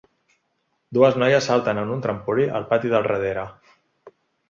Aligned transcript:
Dues 0.99 1.19
noies 1.25 1.51
salten 1.51 1.83
en 1.83 1.93
un 1.99 2.03
trampolí 2.07 2.49
al 2.61 2.69
pati 2.75 2.95
del 2.97 3.09
darrere. 3.13 3.49